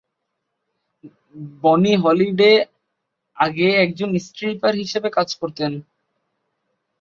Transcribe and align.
বনি 1.61 1.93
হলিডে 2.03 2.53
আগে 3.37 3.67
একজন 3.83 4.09
স্ট্রিপার 4.25 4.73
হিসেবে 4.75 5.09
কাজ 5.17 5.29
করতেন। 5.41 5.71